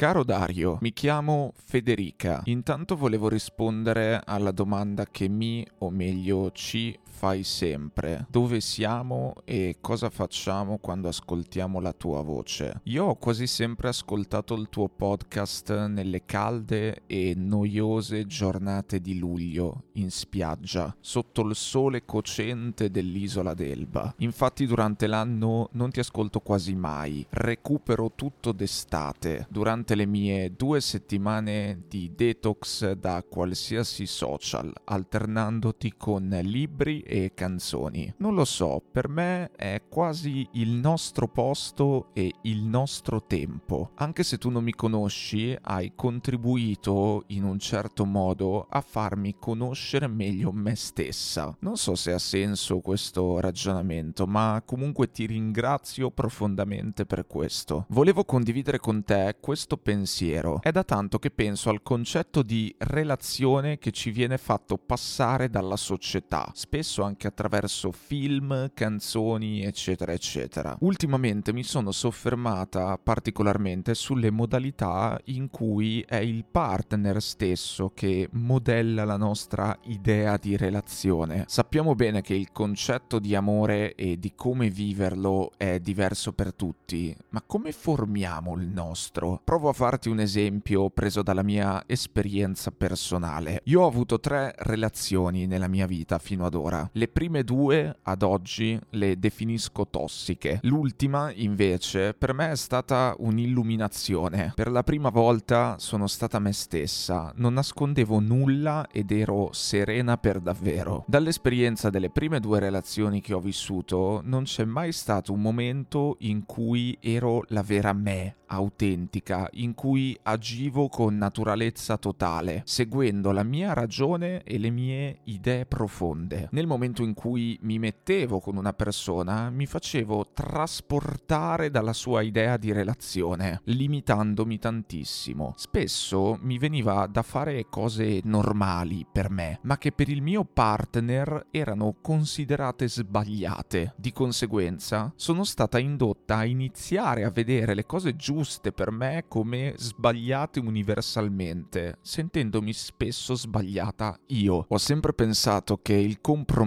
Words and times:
Caro 0.00 0.24
Dario, 0.24 0.78
mi 0.80 0.94
chiamo 0.94 1.52
Federica. 1.62 2.40
Intanto 2.44 2.96
volevo 2.96 3.28
rispondere 3.28 4.18
alla 4.24 4.50
domanda 4.50 5.04
che 5.04 5.28
mi, 5.28 5.62
o 5.80 5.90
meglio 5.90 6.52
ci, 6.52 6.98
fai 7.10 7.42
sempre. 7.42 8.26
Dove 8.30 8.60
siamo 8.60 9.34
e 9.44 9.76
cosa 9.80 10.08
facciamo 10.08 10.78
quando 10.78 11.08
ascoltiamo 11.08 11.80
la 11.80 11.92
tua 11.92 12.22
voce? 12.22 12.80
Io 12.84 13.04
ho 13.04 13.16
quasi 13.16 13.46
sempre 13.46 13.88
ascoltato 13.88 14.54
il 14.54 14.68
tuo 14.70 14.88
podcast 14.88 15.86
nelle 15.86 16.24
calde 16.24 17.02
e 17.06 17.34
noiose 17.36 18.26
giornate 18.26 19.00
di 19.00 19.18
luglio, 19.18 19.84
in 19.94 20.10
spiaggia, 20.10 20.94
sotto 21.00 21.42
il 21.42 21.54
sole 21.54 22.04
cocente 22.04 22.90
dell'isola 22.90 23.54
d'Elba. 23.54 24.14
Infatti 24.18 24.66
durante 24.66 25.06
l'anno 25.06 25.68
non 25.72 25.90
ti 25.90 26.00
ascolto 26.00 26.40
quasi 26.40 26.74
mai, 26.74 27.26
recupero 27.30 28.12
tutto 28.14 28.52
d'estate, 28.52 29.46
durante 29.50 29.94
le 29.94 30.06
mie 30.06 30.54
due 30.54 30.80
settimane 30.80 31.82
di 31.88 32.12
detox 32.14 32.92
da 32.92 33.22
qualsiasi 33.28 34.06
social, 34.06 34.72
alternandoti 34.84 35.94
con 35.96 36.28
libri 36.42 36.99
e 37.00 37.32
canzoni. 37.34 38.12
Non 38.18 38.34
lo 38.34 38.44
so, 38.44 38.82
per 38.90 39.08
me 39.08 39.50
è 39.56 39.82
quasi 39.88 40.46
il 40.52 40.70
nostro 40.70 41.28
posto 41.28 42.08
e 42.12 42.32
il 42.42 42.62
nostro 42.62 43.24
tempo. 43.24 43.90
Anche 43.94 44.22
se 44.22 44.38
tu 44.38 44.50
non 44.50 44.64
mi 44.64 44.74
conosci, 44.74 45.56
hai 45.60 45.92
contribuito 45.94 47.24
in 47.28 47.44
un 47.44 47.58
certo 47.58 48.04
modo 48.04 48.66
a 48.68 48.80
farmi 48.80 49.36
conoscere 49.38 50.06
meglio 50.06 50.52
me 50.52 50.74
stessa. 50.74 51.56
Non 51.60 51.76
so 51.76 51.94
se 51.94 52.12
ha 52.12 52.18
senso 52.18 52.80
questo 52.80 53.40
ragionamento, 53.40 54.26
ma 54.26 54.62
comunque 54.64 55.10
ti 55.10 55.26
ringrazio 55.26 56.10
profondamente 56.10 57.06
per 57.06 57.26
questo. 57.26 57.86
Volevo 57.88 58.24
condividere 58.24 58.78
con 58.78 59.04
te 59.04 59.36
questo 59.40 59.76
pensiero. 59.76 60.60
È 60.60 60.70
da 60.70 60.84
tanto 60.84 61.18
che 61.18 61.30
penso 61.30 61.70
al 61.70 61.82
concetto 61.82 62.42
di 62.42 62.74
relazione 62.78 63.78
che 63.78 63.90
ci 63.90 64.10
viene 64.10 64.38
fatto 64.38 64.76
passare 64.76 65.48
dalla 65.48 65.76
società, 65.76 66.50
spesso 66.54 66.89
anche 66.98 67.26
attraverso 67.26 67.92
film, 67.92 68.70
canzoni, 68.74 69.62
eccetera, 69.62 70.12
eccetera. 70.12 70.76
Ultimamente 70.80 71.52
mi 71.52 71.62
sono 71.62 71.92
soffermata 71.92 72.98
particolarmente 73.02 73.94
sulle 73.94 74.30
modalità 74.30 75.18
in 75.26 75.48
cui 75.48 76.04
è 76.06 76.16
il 76.16 76.44
partner 76.44 77.22
stesso 77.22 77.92
che 77.94 78.28
modella 78.32 79.04
la 79.04 79.16
nostra 79.16 79.76
idea 79.84 80.36
di 80.36 80.56
relazione. 80.56 81.44
Sappiamo 81.46 81.94
bene 81.94 82.20
che 82.20 82.34
il 82.34 82.50
concetto 82.52 83.18
di 83.18 83.34
amore 83.34 83.94
e 83.94 84.18
di 84.18 84.32
come 84.34 84.68
viverlo 84.70 85.52
è 85.56 85.78
diverso 85.78 86.32
per 86.32 86.54
tutti, 86.54 87.14
ma 87.30 87.42
come 87.42 87.72
formiamo 87.72 88.56
il 88.56 88.66
nostro? 88.66 89.40
Provo 89.44 89.68
a 89.68 89.72
farti 89.72 90.08
un 90.08 90.20
esempio 90.20 90.90
preso 90.90 91.22
dalla 91.22 91.42
mia 91.42 91.84
esperienza 91.86 92.70
personale. 92.70 93.60
Io 93.64 93.82
ho 93.82 93.86
avuto 93.86 94.20
tre 94.20 94.54
relazioni 94.58 95.46
nella 95.46 95.68
mia 95.68 95.86
vita 95.86 96.18
fino 96.18 96.46
ad 96.46 96.54
ora. 96.54 96.79
Le 96.92 97.08
prime 97.08 97.42
due 97.42 97.96
ad 98.02 98.22
oggi 98.22 98.78
le 98.90 99.18
definisco 99.18 99.86
tossiche. 99.88 100.60
L'ultima 100.62 101.32
invece 101.32 102.14
per 102.14 102.32
me 102.32 102.50
è 102.50 102.56
stata 102.56 103.14
un'illuminazione. 103.18 104.52
Per 104.54 104.70
la 104.70 104.82
prima 104.82 105.08
volta 105.08 105.76
sono 105.78 106.06
stata 106.06 106.38
me 106.38 106.52
stessa, 106.52 107.32
non 107.36 107.54
nascondevo 107.54 108.20
nulla 108.20 108.86
ed 108.90 109.10
ero 109.10 109.50
serena 109.52 110.16
per 110.16 110.40
davvero. 110.40 111.04
Dall'esperienza 111.06 111.90
delle 111.90 112.10
prime 112.10 112.40
due 112.40 112.58
relazioni 112.60 113.20
che 113.20 113.34
ho 113.34 113.40
vissuto 113.40 114.20
non 114.24 114.44
c'è 114.44 114.64
mai 114.64 114.92
stato 114.92 115.32
un 115.32 115.40
momento 115.40 116.16
in 116.20 116.44
cui 116.46 116.96
ero 117.00 117.44
la 117.48 117.62
vera 117.62 117.92
me, 117.92 118.36
autentica, 118.46 119.48
in 119.52 119.74
cui 119.74 120.16
agivo 120.22 120.88
con 120.88 121.16
naturalezza 121.16 121.96
totale, 121.96 122.62
seguendo 122.64 123.32
la 123.32 123.42
mia 123.42 123.72
ragione 123.72 124.42
e 124.42 124.58
le 124.58 124.70
mie 124.70 125.18
idee 125.24 125.66
profonde. 125.66 126.48
Nel 126.52 126.66
momento 126.70 127.02
in 127.02 127.14
cui 127.14 127.58
mi 127.62 127.80
mettevo 127.80 128.38
con 128.38 128.56
una 128.56 128.72
persona, 128.72 129.50
mi 129.50 129.66
facevo 129.66 130.28
trasportare 130.32 131.68
dalla 131.68 131.92
sua 131.92 132.22
idea 132.22 132.56
di 132.56 132.70
relazione, 132.70 133.60
limitandomi 133.64 134.58
tantissimo. 134.58 135.54
Spesso 135.56 136.38
mi 136.40 136.58
veniva 136.58 137.06
da 137.06 137.22
fare 137.22 137.66
cose 137.68 138.20
normali 138.22 139.04
per 139.10 139.30
me, 139.30 139.58
ma 139.62 139.78
che 139.78 139.90
per 139.90 140.08
il 140.08 140.22
mio 140.22 140.44
partner 140.44 141.48
erano 141.50 141.96
considerate 142.00 142.88
sbagliate. 142.88 143.94
Di 143.96 144.12
conseguenza, 144.12 145.12
sono 145.16 145.42
stata 145.42 145.80
indotta 145.80 146.36
a 146.36 146.44
iniziare 146.44 147.24
a 147.24 147.30
vedere 147.30 147.74
le 147.74 147.84
cose 147.84 148.14
giuste 148.14 148.70
per 148.70 148.92
me 148.92 149.24
come 149.26 149.74
sbagliate 149.76 150.60
universalmente, 150.60 151.98
sentendomi 152.00 152.72
spesso 152.72 153.34
sbagliata 153.34 154.16
io. 154.28 154.66
Ho 154.68 154.78
sempre 154.78 155.12
pensato 155.12 155.80
che 155.82 155.94
il 155.94 156.20
compromesso 156.20 156.58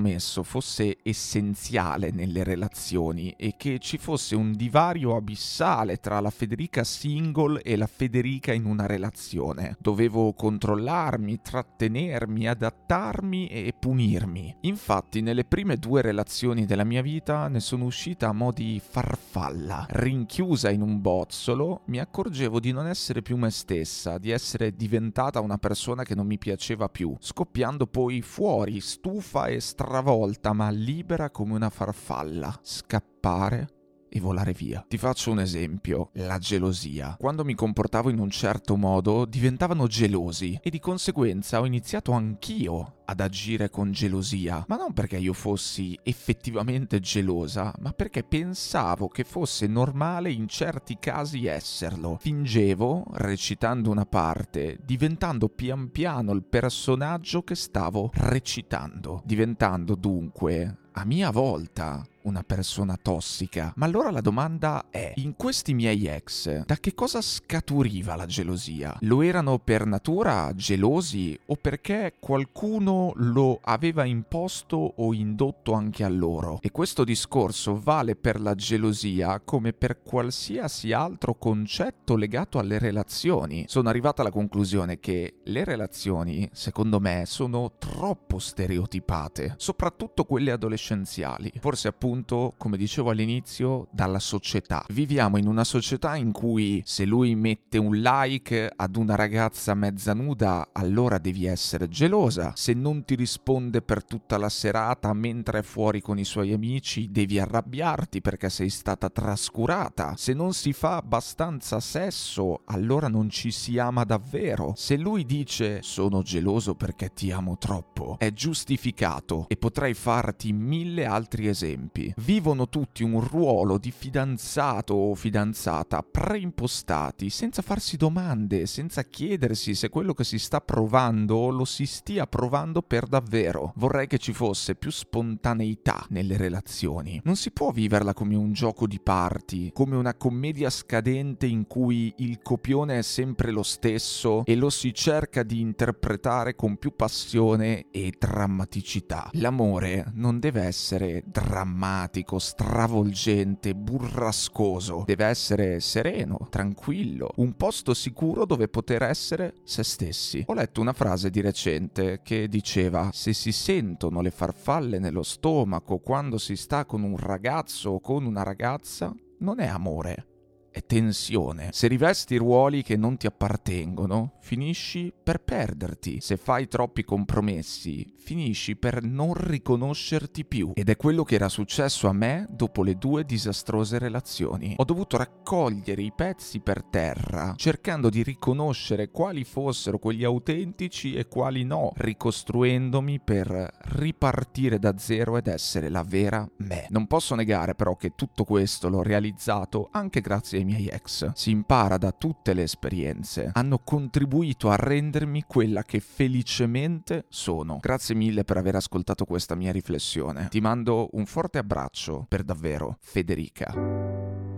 fosse 0.43 0.97
essenziale 1.03 2.11
nelle 2.11 2.43
relazioni 2.43 3.33
e 3.37 3.55
che 3.57 3.79
ci 3.79 3.97
fosse 3.97 4.35
un 4.35 4.53
divario 4.53 5.15
abissale 5.15 5.97
tra 5.97 6.19
la 6.19 6.29
Federica 6.29 6.83
single 6.83 7.61
e 7.61 7.75
la 7.75 7.87
Federica 7.87 8.53
in 8.53 8.65
una 8.65 8.85
relazione. 8.85 9.75
Dovevo 9.79 10.33
controllarmi, 10.33 11.41
trattenermi, 11.41 12.47
adattarmi 12.47 13.47
e 13.47 13.73
punirmi. 13.77 14.55
Infatti, 14.61 15.21
nelle 15.21 15.45
prime 15.45 15.77
due 15.77 16.01
relazioni 16.01 16.65
della 16.65 16.83
mia 16.83 17.01
vita 17.01 17.47
ne 17.47 17.59
sono 17.59 17.85
uscita 17.85 18.29
a 18.29 18.33
mo' 18.33 18.51
di 18.51 18.81
farfalla. 18.83 19.85
Rinchiusa 19.89 20.69
in 20.69 20.81
un 20.81 21.01
bozzolo, 21.01 21.81
mi 21.85 21.99
accorgevo 21.99 22.59
di 22.59 22.71
non 22.71 22.87
essere 22.87 23.21
più 23.21 23.37
me 23.37 23.49
stessa, 23.49 24.17
di 24.17 24.31
essere 24.31 24.75
diventata 24.75 25.39
una 25.39 25.57
persona 25.57 26.03
che 26.03 26.15
non 26.15 26.25
mi 26.25 26.37
piaceva 26.37 26.89
più, 26.89 27.15
scoppiando 27.19 27.87
poi 27.87 28.21
fuori, 28.21 28.79
stufa 28.79 29.47
e 29.47 29.59
stravolta, 29.83 30.53
ma 30.53 30.69
libera 30.69 31.29
come 31.29 31.53
una 31.53 31.69
farfalla. 31.69 32.57
Scappare 32.61 33.82
e 34.15 34.19
volare 34.19 34.53
via. 34.53 34.85
Ti 34.87 34.97
faccio 34.99 35.31
un 35.31 35.39
esempio, 35.39 36.11
la 36.13 36.37
gelosia. 36.37 37.15
Quando 37.19 37.43
mi 37.43 37.55
comportavo 37.55 38.11
in 38.11 38.19
un 38.19 38.29
certo 38.29 38.75
modo, 38.75 39.25
diventavano 39.25 39.87
gelosi 39.87 40.59
e 40.61 40.69
di 40.69 40.79
conseguenza 40.79 41.59
ho 41.59 41.65
iniziato 41.65 42.11
anch'io 42.11 42.97
ad 43.05 43.19
agire 43.19 43.71
con 43.71 43.91
gelosia, 43.91 44.63
ma 44.67 44.75
non 44.75 44.93
perché 44.93 45.17
io 45.17 45.33
fossi 45.33 45.97
effettivamente 46.03 46.99
gelosa, 46.99 47.73
ma 47.79 47.91
perché 47.91 48.23
pensavo 48.23 49.07
che 49.07 49.23
fosse 49.23 49.65
normale 49.65 50.31
in 50.31 50.47
certi 50.47 50.97
casi 50.99 51.47
esserlo. 51.47 52.17
Fingevo, 52.19 53.05
recitando 53.13 53.89
una 53.89 54.05
parte, 54.05 54.77
diventando 54.85 55.49
pian 55.49 55.89
piano 55.89 56.33
il 56.33 56.43
personaggio 56.43 57.41
che 57.41 57.55
stavo 57.55 58.11
recitando, 58.13 59.23
diventando 59.25 59.95
dunque 59.95 60.77
a 60.93 61.05
mia 61.05 61.31
volta 61.31 62.05
una 62.23 62.43
persona 62.43 62.97
tossica. 63.01 63.73
Ma 63.75 63.85
allora 63.85 64.11
la 64.11 64.21
domanda 64.21 64.85
è, 64.89 65.13
in 65.15 65.35
questi 65.35 65.73
miei 65.73 66.07
ex, 66.07 66.65
da 66.65 66.77
che 66.77 66.93
cosa 66.93 67.21
scaturiva 67.21 68.15
la 68.15 68.25
gelosia? 68.25 68.95
Lo 69.01 69.21
erano 69.21 69.59
per 69.59 69.85
natura 69.85 70.51
gelosi 70.55 71.37
o 71.47 71.55
perché 71.55 72.13
qualcuno 72.19 73.11
lo 73.15 73.59
aveva 73.61 74.05
imposto 74.05 74.93
o 74.95 75.13
indotto 75.13 75.73
anche 75.73 76.03
a 76.03 76.09
loro? 76.09 76.59
E 76.61 76.71
questo 76.71 77.03
discorso 77.03 77.79
vale 77.79 78.15
per 78.15 78.39
la 78.39 78.55
gelosia 78.55 79.39
come 79.39 79.73
per 79.73 80.01
qualsiasi 80.01 80.91
altro 80.91 81.35
concetto 81.35 82.15
legato 82.15 82.59
alle 82.59 82.79
relazioni. 82.79 83.65
Sono 83.67 83.89
arrivata 83.89 84.21
alla 84.21 84.31
conclusione 84.31 84.99
che 84.99 85.35
le 85.43 85.63
relazioni, 85.63 86.49
secondo 86.53 86.99
me, 86.99 87.23
sono 87.25 87.73
troppo 87.77 88.39
stereotipate, 88.39 89.55
soprattutto 89.57 90.23
quelle 90.23 90.51
adolescenziali. 90.51 91.51
Forse 91.59 91.87
appunto 91.87 92.12
appunto, 92.13 92.53
come 92.57 92.77
dicevo 92.77 93.09
all'inizio, 93.09 93.87
dalla 93.91 94.19
società. 94.19 94.85
Viviamo 94.89 95.37
in 95.37 95.47
una 95.47 95.63
società 95.63 96.15
in 96.15 96.31
cui 96.31 96.81
se 96.85 97.05
lui 97.05 97.33
mette 97.33 97.79
un 97.79 97.95
like 97.95 98.71
ad 98.75 98.95
una 98.95 99.15
ragazza 99.15 99.73
mezza 99.73 100.13
nuda, 100.13 100.69
allora 100.71 101.17
devi 101.17 101.45
essere 101.45 101.89
gelosa. 101.89 102.51
Se 102.55 102.73
non 102.73 103.03
ti 103.03 103.15
risponde 103.15 103.81
per 103.81 104.03
tutta 104.03 104.37
la 104.37 104.49
serata 104.49 105.11
mentre 105.13 105.59
è 105.59 105.61
fuori 105.63 106.01
con 106.01 106.19
i 106.19 106.23
suoi 106.23 106.53
amici, 106.53 107.09
devi 107.09 107.39
arrabbiarti 107.39 108.21
perché 108.21 108.49
sei 108.49 108.69
stata 108.69 109.09
trascurata. 109.09 110.13
Se 110.15 110.33
non 110.33 110.53
si 110.53 110.71
fa 110.71 110.97
abbastanza 110.97 111.79
sesso, 111.79 112.61
allora 112.65 113.07
non 113.07 113.29
ci 113.29 113.49
si 113.49 113.79
ama 113.79 114.03
davvero. 114.03 114.73
Se 114.75 114.97
lui 114.97 115.25
dice 115.25 115.81
sono 115.81 116.21
geloso 116.21 116.75
perché 116.75 117.11
ti 117.13 117.31
amo 117.31 117.57
troppo, 117.57 118.17
è 118.19 118.31
giustificato 118.31 119.45
e 119.47 119.57
potrei 119.57 119.95
farti 119.95 120.53
mille 120.53 121.05
altri 121.05 121.47
esempi. 121.47 122.02
Vivono 122.17 122.67
tutti 122.69 123.03
un 123.03 123.19
ruolo 123.21 123.77
di 123.77 123.91
fidanzato 123.91 124.93
o 124.93 125.13
fidanzata 125.13 126.01
preimpostati, 126.01 127.29
senza 127.29 127.61
farsi 127.61 127.97
domande, 127.97 128.65
senza 128.65 129.03
chiedersi 129.03 129.75
se 129.75 129.89
quello 129.89 130.13
che 130.13 130.23
si 130.23 130.39
sta 130.39 130.59
provando 130.61 131.49
lo 131.49 131.65
si 131.65 131.85
stia 131.85 132.25
provando 132.25 132.81
per 132.81 133.05
davvero. 133.05 133.73
Vorrei 133.75 134.07
che 134.07 134.17
ci 134.17 134.33
fosse 134.33 134.75
più 134.75 134.91
spontaneità 134.91 136.05
nelle 136.09 136.37
relazioni. 136.37 137.21
Non 137.23 137.35
si 137.35 137.51
può 137.51 137.71
viverla 137.71 138.13
come 138.13 138.35
un 138.35 138.53
gioco 138.53 138.87
di 138.87 138.99
parti, 138.99 139.71
come 139.73 139.95
una 139.95 140.15
commedia 140.15 140.69
scadente 140.69 141.45
in 141.45 141.67
cui 141.67 142.13
il 142.17 142.41
copione 142.41 142.99
è 142.99 143.01
sempre 143.01 143.51
lo 143.51 143.63
stesso 143.63 144.43
e 144.45 144.55
lo 144.55 144.69
si 144.69 144.93
cerca 144.93 145.43
di 145.43 145.59
interpretare 145.59 146.55
con 146.55 146.77
più 146.77 146.95
passione 146.95 147.85
e 147.91 148.13
drammaticità. 148.17 149.29
L'amore 149.33 150.11
non 150.13 150.39
deve 150.39 150.63
essere 150.63 151.23
drammatico, 151.25 151.91
stravolgente, 152.39 153.75
burrascoso, 153.75 155.03
deve 155.05 155.25
essere 155.25 155.79
sereno, 155.79 156.47
tranquillo, 156.49 157.31
un 157.37 157.53
posto 157.55 157.93
sicuro 157.93 158.45
dove 158.45 158.67
poter 158.67 159.03
essere 159.03 159.55
se 159.63 159.83
stessi. 159.83 160.43
Ho 160.47 160.53
letto 160.53 160.81
una 160.81 160.93
frase 160.93 161.29
di 161.29 161.41
recente 161.41 162.21
che 162.23 162.47
diceva 162.47 163.09
se 163.13 163.33
si 163.33 163.51
sentono 163.51 164.21
le 164.21 164.31
farfalle 164.31 164.99
nello 164.99 165.23
stomaco 165.23 165.99
quando 165.99 166.37
si 166.37 166.55
sta 166.55 166.85
con 166.85 167.03
un 167.03 167.17
ragazzo 167.17 167.91
o 167.91 167.99
con 167.99 168.25
una 168.25 168.43
ragazza, 168.43 169.13
non 169.39 169.59
è 169.59 169.67
amore, 169.67 170.32
è 170.73 170.83
tensione. 170.83 171.69
Se 171.71 171.87
rivesti 171.87 172.35
ruoli 172.35 172.81
che 172.81 172.97
non 172.97 173.15
ti 173.15 173.27
appartengono, 173.27 174.39
finisci 174.41 175.13
per 175.23 175.39
perderti. 175.39 176.19
Se 176.19 176.35
fai 176.35 176.67
troppi 176.67 177.03
compromessi, 177.03 178.15
finisci 178.17 178.75
per 178.75 179.03
non 179.03 179.35
riconoscerti 179.35 180.45
più. 180.45 180.71
Ed 180.73 180.89
è 180.89 180.97
quello 180.97 181.23
che 181.23 181.35
era 181.35 181.47
successo 181.47 182.07
a 182.07 182.13
me 182.13 182.47
dopo 182.49 182.81
le 182.81 182.95
due 182.95 183.23
disastrose 183.23 183.99
relazioni. 183.99 184.73
Ho 184.77 184.83
dovuto 184.83 185.17
raccogliere 185.17 186.01
i 186.01 186.11
pezzi 186.11 186.59
per 186.59 186.83
terra, 186.83 187.53
cercando 187.55 188.09
di 188.09 188.23
riconoscere 188.23 189.11
quali 189.11 189.43
fossero 189.43 189.99
quelli 189.99 190.23
autentici 190.23 191.13
e 191.13 191.27
quali 191.27 191.63
no, 191.63 191.91
ricostruendomi 191.95 193.19
per 193.19 193.69
ripartire 193.89 194.79
da 194.79 194.97
zero 194.97 195.37
ed 195.37 195.45
essere 195.45 195.89
la 195.89 196.03
vera 196.03 196.49
me. 196.57 196.87
Non 196.89 197.05
posso 197.05 197.35
negare 197.35 197.75
però 197.75 197.95
che 197.95 198.13
tutto 198.15 198.43
questo 198.43 198.89
l'ho 198.89 199.03
realizzato 199.03 199.89
anche 199.91 200.21
grazie 200.21 200.57
ai 200.57 200.62
miei 200.63 200.87
ex. 200.87 201.31
Si 201.33 201.51
impara 201.51 201.97
da 201.97 202.11
tutte 202.11 202.53
le 202.53 202.63
esperienze. 202.63 203.51
Hanno 203.53 203.79
contribuito 203.79 204.69
a 204.69 204.75
rendermi 204.75 205.43
quella 205.47 205.83
che 205.83 205.99
felicemente 205.99 207.25
sono. 207.29 207.79
Grazie 207.81 208.15
mille 208.15 208.43
per 208.43 208.57
aver 208.57 208.75
ascoltato 208.75 209.25
questa 209.25 209.55
mia 209.55 209.71
riflessione. 209.71 210.47
Ti 210.49 210.61
mando 210.61 211.09
un 211.13 211.25
forte 211.25 211.57
abbraccio, 211.57 212.25
per 212.27 212.43
davvero, 212.43 212.97
Federica. 212.99 213.73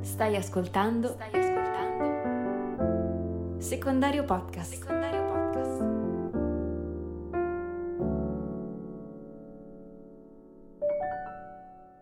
Stai 0.02 0.36
ascoltando? 0.36 1.14
Stai 1.14 1.30
ascoltando? 1.40 1.56
Secondario 3.60 4.24
Podcast. 4.24 4.74
Secondario 4.74 5.05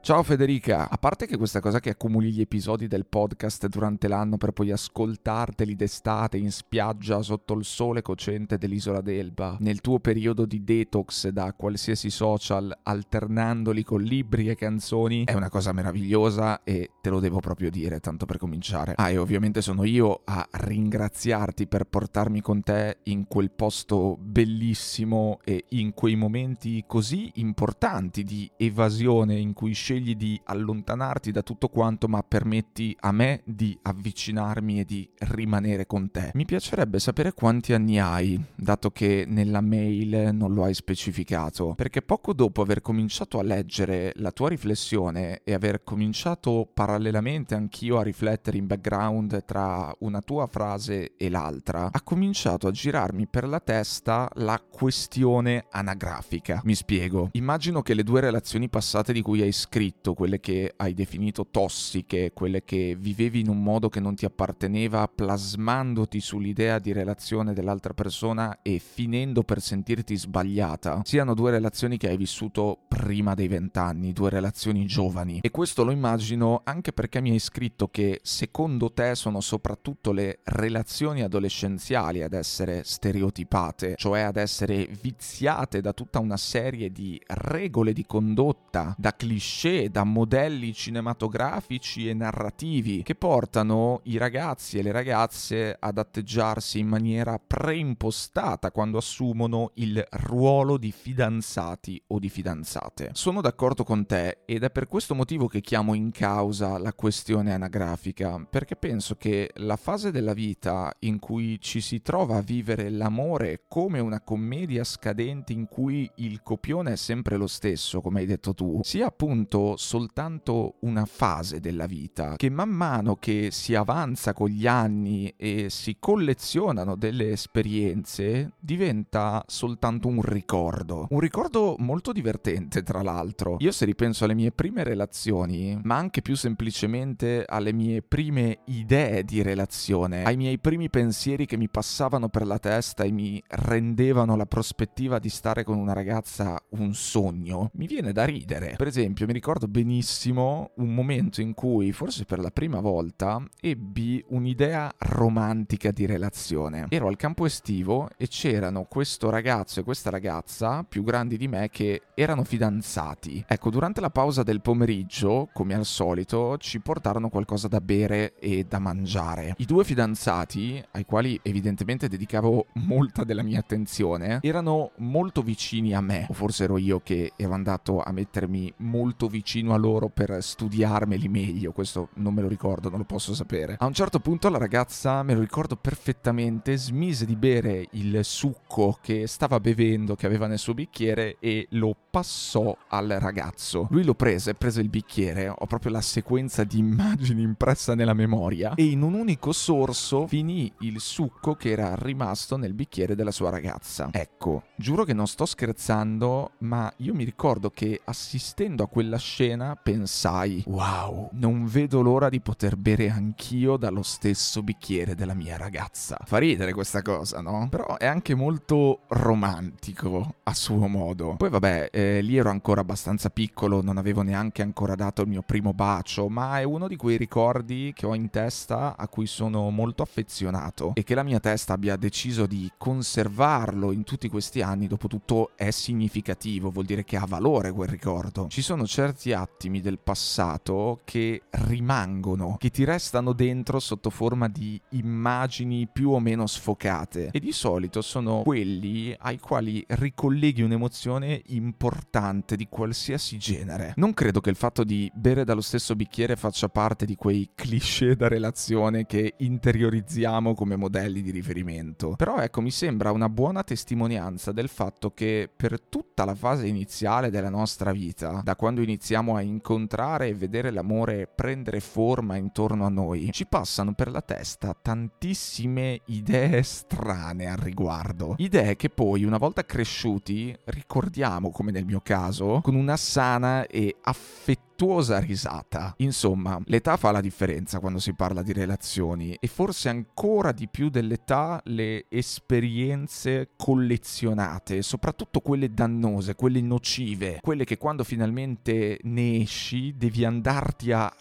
Ciao 0.03 0.21
Federica, 0.21 0.89
a 0.89 0.97
parte 0.97 1.25
che 1.25 1.37
questa 1.37 1.61
cosa 1.61 1.79
che 1.79 1.91
accumuli 1.91 2.33
gli 2.33 2.41
episodi 2.41 2.87
del 2.87 3.05
podcast 3.05 3.67
durante 3.67 4.09
l'anno 4.09 4.35
per 4.35 4.51
poi 4.51 4.69
ascoltarteli 4.69 5.77
d'estate 5.77 6.35
in 6.35 6.51
spiaggia 6.51 7.21
sotto 7.21 7.53
il 7.53 7.63
sole 7.63 8.01
cocente 8.01 8.57
dell'isola 8.57 8.99
d'Elba, 8.99 9.55
nel 9.61 9.79
tuo 9.79 9.99
periodo 9.99 10.43
di 10.43 10.65
detox 10.65 11.29
da 11.29 11.53
qualsiasi 11.53 12.09
social, 12.09 12.77
alternandoli 12.83 13.85
con 13.85 14.01
libri 14.01 14.49
e 14.49 14.55
canzoni, 14.55 15.23
è 15.23 15.35
una 15.35 15.49
cosa 15.49 15.71
meravigliosa 15.71 16.65
e 16.65 16.89
te 16.99 17.09
lo 17.09 17.21
devo 17.21 17.39
proprio 17.39 17.69
dire, 17.69 18.01
tanto 18.01 18.25
per 18.25 18.37
cominciare. 18.37 18.95
Ah, 18.97 19.09
e 19.09 19.15
ovviamente 19.15 19.61
sono 19.61 19.85
io 19.85 20.19
a 20.25 20.45
ringraziarti 20.51 21.65
per 21.67 21.85
portarmi 21.85 22.41
con 22.41 22.61
te 22.61 22.97
in 23.03 23.25
quel 23.25 23.51
posto 23.51 24.17
bellissimo 24.19 25.39
e 25.45 25.63
in 25.69 25.93
quei 25.93 26.17
momenti 26.17 26.83
così 26.85 27.31
importanti 27.35 28.25
di 28.25 28.51
evasione 28.57 29.37
in 29.37 29.53
cui 29.53 29.71
scegli 29.71 29.91
scegli 29.93 30.15
di 30.15 30.39
allontanarti 30.45 31.31
da 31.31 31.43
tutto 31.43 31.69
quanto, 31.69 32.07
ma 32.07 32.23
permetti 32.23 32.95
a 33.01 33.11
me 33.11 33.41
di 33.45 33.77
avvicinarmi 33.81 34.79
e 34.79 34.85
di 34.85 35.07
rimanere 35.19 35.85
con 35.85 36.09
te. 36.09 36.31
Mi 36.33 36.45
piacerebbe 36.45 36.99
sapere 36.99 37.33
quanti 37.33 37.73
anni 37.73 37.99
hai, 37.99 38.39
dato 38.55 38.89
che 38.89 39.25
nella 39.27 39.61
mail 39.61 40.33
non 40.33 40.53
lo 40.53 40.63
hai 40.63 40.73
specificato, 40.73 41.73
perché 41.75 42.01
poco 42.01 42.33
dopo 42.33 42.61
aver 42.61 42.81
cominciato 42.81 43.37
a 43.37 43.43
leggere 43.43 44.13
la 44.15 44.31
tua 44.31 44.49
riflessione 44.49 45.41
e 45.43 45.53
aver 45.53 45.83
cominciato 45.83 46.67
parallelamente 46.73 47.53
anch'io 47.53 47.99
a 47.99 48.03
riflettere 48.03 48.57
in 48.57 48.65
background 48.65 49.45
tra 49.45 49.93
una 49.99 50.21
tua 50.21 50.47
frase 50.47 51.13
e 51.17 51.29
l'altra, 51.29 51.89
ha 51.91 52.01
cominciato 52.01 52.67
a 52.67 52.71
girarmi 52.71 53.27
per 53.27 53.47
la 53.47 53.59
testa 53.59 54.29
la 54.35 54.59
questione 54.59 55.65
anagrafica. 55.69 56.61
Mi 56.63 56.75
spiego. 56.75 57.29
Immagino 57.33 57.81
che 57.81 57.93
le 57.93 58.03
due 58.03 58.21
relazioni 58.21 58.69
passate 58.69 59.13
di 59.13 59.21
cui 59.21 59.41
hai 59.41 59.51
scritto 59.51 59.81
scritto, 59.83 60.13
quelle 60.13 60.39
che 60.39 60.73
hai 60.77 60.93
definito 60.93 61.47
tossiche, 61.51 62.31
quelle 62.33 62.63
che 62.63 62.95
vivevi 62.97 63.41
in 63.41 63.49
un 63.49 63.61
modo 63.61 63.89
che 63.89 63.99
non 63.99 64.15
ti 64.15 64.23
apparteneva, 64.23 65.09
plasmandoti 65.13 66.21
sull'idea 66.21 66.79
di 66.79 66.93
relazione 66.93 67.51
dell'altra 67.53 67.93
persona 67.93 68.59
e 68.61 68.79
finendo 68.79 69.43
per 69.43 69.59
sentirti 69.59 70.15
sbagliata, 70.15 71.01
siano 71.03 71.33
due 71.33 71.51
relazioni 71.51 71.97
che 71.97 72.07
hai 72.07 72.15
vissuto 72.15 72.79
prima 72.87 73.33
dei 73.33 73.49
vent'anni, 73.49 74.13
due 74.13 74.29
relazioni 74.29 74.85
giovani. 74.85 75.39
E 75.41 75.51
questo 75.51 75.83
lo 75.83 75.91
immagino 75.91 76.61
anche 76.63 76.93
perché 76.93 77.19
mi 77.19 77.31
hai 77.31 77.39
scritto 77.39 77.89
che 77.89 78.21
secondo 78.23 78.93
te 78.93 79.15
sono 79.15 79.41
soprattutto 79.41 80.13
le 80.13 80.39
relazioni 80.43 81.23
adolescenziali 81.23 82.23
ad 82.23 82.31
essere 82.31 82.83
stereotipate, 82.85 83.95
cioè 83.97 84.21
ad 84.21 84.37
essere 84.37 84.87
viziate 85.01 85.81
da 85.81 85.91
tutta 85.91 86.19
una 86.19 86.37
serie 86.37 86.89
di 86.89 87.21
regole 87.27 87.91
di 87.91 88.05
condotta, 88.05 88.95
da 88.97 89.13
cliché 89.13 89.72
da 89.91 90.03
modelli 90.03 90.73
cinematografici 90.73 92.07
e 92.07 92.13
narrativi 92.13 93.03
che 93.03 93.15
portano 93.15 94.01
i 94.03 94.17
ragazzi 94.17 94.77
e 94.77 94.81
le 94.81 94.91
ragazze 94.91 95.75
ad 95.79 95.97
atteggiarsi 95.97 96.79
in 96.79 96.87
maniera 96.87 97.39
preimpostata 97.39 98.71
quando 98.71 98.97
assumono 98.97 99.71
il 99.75 100.05
ruolo 100.11 100.77
di 100.77 100.91
fidanzati 100.91 102.01
o 102.07 102.19
di 102.19 102.29
fidanzate. 102.29 103.09
Sono 103.13 103.41
d'accordo 103.41 103.83
con 103.83 104.05
te 104.05 104.39
ed 104.45 104.63
è 104.63 104.69
per 104.69 104.87
questo 104.87 105.15
motivo 105.15 105.47
che 105.47 105.61
chiamo 105.61 105.93
in 105.93 106.11
causa 106.11 106.77
la 106.77 106.93
questione 106.93 107.53
anagrafica, 107.53 108.45
perché 108.49 108.75
penso 108.75 109.15
che 109.15 109.51
la 109.55 109.75
fase 109.75 110.11
della 110.11 110.33
vita 110.33 110.93
in 110.99 111.19
cui 111.19 111.59
ci 111.59 111.81
si 111.81 112.01
trova 112.01 112.37
a 112.37 112.41
vivere 112.41 112.89
l'amore 112.89 113.63
come 113.67 113.99
una 113.99 114.21
commedia 114.21 114.83
scadente 114.83 115.53
in 115.53 115.67
cui 115.67 116.09
il 116.15 116.41
copione 116.43 116.93
è 116.93 116.95
sempre 116.95 117.37
lo 117.37 117.47
stesso, 117.47 118.01
come 118.01 118.19
hai 118.19 118.25
detto 118.25 118.53
tu, 118.53 118.79
sia 118.83 119.07
appunto 119.07 119.62
soltanto 119.77 120.75
una 120.81 121.05
fase 121.05 121.59
della 121.59 121.85
vita, 121.85 122.35
che 122.35 122.49
man 122.49 122.69
mano 122.69 123.15
che 123.15 123.49
si 123.51 123.75
avanza 123.75 124.33
con 124.33 124.49
gli 124.49 124.67
anni 124.67 125.33
e 125.37 125.69
si 125.69 125.97
collezionano 125.99 126.95
delle 126.95 127.31
esperienze, 127.31 128.53
diventa 128.59 129.43
soltanto 129.47 130.07
un 130.07 130.21
ricordo. 130.21 131.07
Un 131.09 131.19
ricordo 131.19 131.75
molto 131.79 132.11
divertente, 132.11 132.83
tra 132.83 133.01
l'altro. 133.01 133.57
Io 133.59 133.71
se 133.71 133.85
ripenso 133.85 134.25
alle 134.25 134.33
mie 134.33 134.51
prime 134.51 134.83
relazioni, 134.83 135.79
ma 135.83 135.95
anche 135.95 136.21
più 136.21 136.35
semplicemente 136.35 137.45
alle 137.47 137.73
mie 137.73 138.01
prime 138.01 138.59
idee 138.65 139.23
di 139.23 139.41
relazione, 139.41 140.23
ai 140.23 140.37
miei 140.37 140.59
primi 140.59 140.89
pensieri 140.89 141.45
che 141.45 141.57
mi 141.57 141.69
passavano 141.69 142.29
per 142.29 142.45
la 142.45 142.59
testa 142.59 143.03
e 143.03 143.11
mi 143.11 143.41
rendevano 143.47 144.35
la 144.35 144.45
prospettiva 144.45 145.19
di 145.19 145.29
stare 145.29 145.63
con 145.63 145.77
una 145.77 145.93
ragazza 145.93 146.61
un 146.69 146.93
sogno, 146.93 147.69
mi 147.73 147.87
viene 147.87 148.11
da 148.11 148.25
ridere. 148.25 148.75
Per 148.77 148.87
esempio, 148.87 149.25
mi 149.25 149.33
ricordo 149.33 149.52
ricordo 149.53 149.67
benissimo 149.67 150.71
un 150.77 150.95
momento 150.95 151.39
in 151.39 151.53
cui, 151.53 151.91
forse 151.91 152.25
per 152.25 152.39
la 152.39 152.49
prima 152.49 152.79
volta, 152.79 153.39
ebbi 153.61 154.23
un'idea 154.29 154.91
romantica 154.97 155.91
di 155.91 156.07
relazione. 156.07 156.87
Ero 156.89 157.07
al 157.07 157.17
campo 157.17 157.45
estivo 157.45 158.09
e 158.17 158.27
c'erano 158.27 158.85
questo 158.85 159.29
ragazzo 159.29 159.79
e 159.79 159.83
questa 159.83 160.09
ragazza 160.09 160.83
più 160.83 161.03
grandi 161.03 161.37
di 161.37 161.47
me 161.47 161.69
che 161.69 162.01
erano 162.15 162.43
fidanzati. 162.43 163.45
Ecco, 163.47 163.69
durante 163.69 164.01
la 164.01 164.09
pausa 164.09 164.41
del 164.41 164.61
pomeriggio, 164.61 165.49
come 165.53 165.75
al 165.75 165.85
solito, 165.85 166.57
ci 166.57 166.79
portarono 166.79 167.29
qualcosa 167.29 167.67
da 167.67 167.79
bere 167.79 168.33
e 168.39 168.63
da 168.63 168.79
mangiare. 168.79 169.53
I 169.57 169.65
due 169.65 169.83
fidanzati, 169.83 170.83
ai 170.93 171.05
quali 171.05 171.39
evidentemente 171.43 172.07
dedicavo 172.07 172.67
molta 172.73 173.23
della 173.23 173.43
mia 173.43 173.59
attenzione, 173.59 174.39
erano 174.41 174.93
molto 174.97 175.43
vicini 175.43 175.93
a 175.93 176.01
me, 176.01 176.25
o 176.27 176.33
forse 176.33 176.63
ero 176.63 176.79
io 176.79 177.01
che 177.01 177.33
ero 177.35 177.53
andato 177.53 178.01
a 178.01 178.11
mettermi 178.11 178.73
molto 178.77 179.27
vicino 179.27 179.41
a 179.73 179.77
loro 179.77 180.09
per 180.09 180.41
studiarmeli 180.41 181.27
meglio, 181.27 181.71
questo 181.71 182.09
non 182.15 182.33
me 182.33 182.41
lo 182.41 182.47
ricordo, 182.47 182.89
non 182.89 182.99
lo 182.99 183.05
posso 183.05 183.33
sapere. 183.33 183.75
A 183.79 183.85
un 183.85 183.93
certo 183.93 184.19
punto 184.19 184.49
la 184.49 184.57
ragazza, 184.57 185.21
me 185.23 185.33
lo 185.33 185.41
ricordo 185.41 185.75
perfettamente, 185.75 186.77
smise 186.77 187.25
di 187.25 187.35
bere 187.35 187.87
il 187.91 188.23
succo 188.23 188.97
che 189.01 189.27
stava 189.27 189.59
bevendo, 189.59 190.15
che 190.15 190.25
aveva 190.25 190.47
nel 190.47 190.59
suo 190.59 190.73
bicchiere 190.73 191.37
e 191.39 191.67
lo 191.71 191.95
passò 192.09 192.75
al 192.89 193.15
ragazzo. 193.19 193.87
Lui 193.89 194.03
lo 194.03 194.13
prese, 194.13 194.53
prese 194.53 194.81
il 194.81 194.89
bicchiere, 194.89 195.49
ho 195.49 195.65
proprio 195.65 195.91
la 195.91 196.01
sequenza 196.01 196.63
di 196.63 196.77
immagini 196.77 197.41
impressa 197.41 197.95
nella 197.95 198.13
memoria 198.13 198.73
e 198.75 198.85
in 198.85 199.01
un 199.01 199.13
unico 199.13 199.51
sorso 199.51 200.27
finì 200.27 200.71
il 200.79 200.99
succo 200.99 201.55
che 201.55 201.71
era 201.71 201.95
rimasto 201.95 202.55
nel 202.55 202.73
bicchiere 202.73 203.15
della 203.15 203.31
sua 203.31 203.49
ragazza. 203.49 204.09
Ecco, 204.11 204.63
giuro 204.75 205.03
che 205.03 205.13
non 205.13 205.27
sto 205.27 205.45
scherzando, 205.45 206.51
ma 206.59 206.91
io 206.97 207.13
mi 207.13 207.23
ricordo 207.23 207.69
che 207.69 207.99
assistendo 208.03 208.83
a 208.83 208.87
quella 208.87 209.17
scena 209.33 209.75
pensai, 209.75 210.63
wow, 210.67 211.29
non 211.33 211.65
vedo 211.65 212.01
l'ora 212.01 212.29
di 212.29 212.39
poter 212.39 212.77
bere 212.77 213.09
anch'io 213.09 213.77
dallo 213.77 214.03
stesso 214.03 214.61
bicchiere 214.61 215.15
della 215.15 215.33
mia 215.33 215.57
ragazza. 215.57 216.19
Fa 216.23 216.37
ridere 216.37 216.71
questa 216.71 217.01
cosa, 217.01 217.41
no? 217.41 217.67
Però 217.67 217.97
è 217.97 218.05
anche 218.05 218.35
molto 218.35 218.99
romantico 219.07 220.35
a 220.43 220.53
suo 220.53 220.85
modo. 220.85 221.33
Poi 221.37 221.49
vabbè, 221.49 221.89
eh, 221.91 222.21
lì 222.21 222.37
ero 222.37 222.51
ancora 222.51 222.81
abbastanza 222.81 223.31
piccolo, 223.31 223.81
non 223.81 223.97
avevo 223.97 224.21
neanche 224.21 224.61
ancora 224.61 224.93
dato 224.93 225.23
il 225.23 225.29
mio 225.29 225.41
primo 225.41 225.73
bacio, 225.73 226.29
ma 226.29 226.59
è 226.59 226.63
uno 226.63 226.87
di 226.87 226.95
quei 226.95 227.17
ricordi 227.17 227.91
che 227.95 228.05
ho 228.05 228.13
in 228.13 228.29
testa 228.29 228.95
a 228.95 229.07
cui 229.07 229.25
sono 229.25 229.67
molto 229.71 230.03
affezionato 230.03 230.91
e 230.93 231.01
che 231.01 231.15
la 231.15 231.23
mia 231.23 231.39
testa 231.39 231.73
abbia 231.73 231.95
deciso 231.95 232.45
di 232.45 232.71
conservarlo 232.77 233.91
in 233.91 234.03
tutti 234.03 234.29
questi 234.29 234.61
anni, 234.61 234.85
dopo 234.85 235.07
tutto 235.07 235.53
è 235.55 235.71
significativo, 235.71 236.69
vuol 236.69 236.85
dire 236.85 237.03
che 237.03 237.17
ha 237.17 237.25
valore 237.25 237.71
quel 237.71 237.89
ricordo. 237.89 238.45
Ci 238.47 238.61
sono 238.61 238.85
certi 238.85 239.21
attimi 239.31 239.79
del 239.79 239.99
passato 239.99 240.99
che 241.05 241.43
rimangono, 241.51 242.57
che 242.59 242.69
ti 242.69 242.83
restano 242.83 243.31
dentro 243.31 243.79
sotto 243.79 244.09
forma 244.09 244.49
di 244.49 244.79
immagini 244.89 245.87
più 245.87 246.09
o 246.09 246.19
meno 246.19 246.47
sfocate 246.47 247.29
e 247.31 247.39
di 247.39 247.51
solito 247.51 248.01
sono 248.01 248.41
quelli 248.41 249.15
ai 249.17 249.39
quali 249.39 249.83
ricolleghi 249.87 250.61
un'emozione 250.61 251.41
importante 251.47 252.55
di 252.55 252.67
qualsiasi 252.67 253.37
genere. 253.37 253.93
Non 253.95 254.13
credo 254.13 254.41
che 254.41 254.49
il 254.49 254.55
fatto 254.55 254.83
di 254.83 255.09
bere 255.13 255.45
dallo 255.45 255.61
stesso 255.61 255.95
bicchiere 255.95 256.35
faccia 256.35 256.67
parte 256.67 257.05
di 257.05 257.15
quei 257.15 257.51
cliché 257.55 258.15
da 258.15 258.27
relazione 258.27 259.05
che 259.05 259.35
interiorizziamo 259.37 260.55
come 260.55 260.75
modelli 260.75 261.21
di 261.21 261.31
riferimento. 261.31 262.15
Però 262.17 262.37
ecco, 262.39 262.61
mi 262.61 262.71
sembra 262.71 263.11
una 263.11 263.29
buona 263.29 263.63
testimonianza 263.63 264.51
del 264.51 264.67
fatto 264.67 265.11
che 265.11 265.49
per 265.55 265.79
tutta 265.79 266.25
la 266.25 266.35
fase 266.35 266.67
iniziale 266.67 267.29
della 267.29 267.49
nostra 267.49 267.91
vita, 267.91 268.41
da 268.43 268.55
quando 268.55 268.81
iniziamo 268.81 269.01
a 269.35 269.41
incontrare 269.41 270.29
e 270.29 270.33
vedere 270.33 270.71
l'amore 270.71 271.27
prendere 271.27 271.81
forma 271.81 272.37
intorno 272.37 272.85
a 272.85 272.89
noi, 272.89 273.29
ci 273.33 273.45
passano 273.45 273.93
per 273.93 274.09
la 274.09 274.21
testa 274.21 274.75
tantissime 274.79 275.99
idee 276.05 276.63
strane 276.63 277.47
al 277.47 277.57
riguardo. 277.57 278.35
Idee 278.37 278.77
che 278.77 278.89
poi, 278.89 279.25
una 279.25 279.37
volta 279.37 279.65
cresciuti, 279.65 280.55
ricordiamo, 280.65 281.51
come 281.51 281.71
nel 281.71 281.85
mio 281.85 281.99
caso, 282.01 282.61
con 282.63 282.75
una 282.75 282.95
sana 282.95 283.67
e 283.67 283.97
affettuosa 284.01 284.71
affettuosa 284.73 285.19
risata. 285.19 285.93
Insomma, 285.97 286.59
l'età 286.65 286.97
fa 286.97 287.11
la 287.11 287.21
differenza 287.21 287.79
quando 287.79 287.99
si 287.99 288.13
parla 288.13 288.41
di 288.41 288.53
relazioni 288.53 289.37
e 289.39 289.47
forse 289.47 289.89
ancora 289.89 290.51
di 290.51 290.67
più 290.67 290.89
dell'età 290.89 291.61
le 291.65 292.05
esperienze 292.09 293.49
collezionate, 293.55 294.81
soprattutto 294.81 295.39
quelle 295.39 295.73
dannose, 295.73 296.35
quelle 296.35 296.61
nocive, 296.61 297.39
quelle 297.41 297.65
che 297.65 297.77
quando 297.77 298.03
finalmente 298.03 298.99
ne 299.03 299.41
esci 299.41 299.95
devi 299.95 300.25
andarti 300.25 300.91
a 300.91 301.11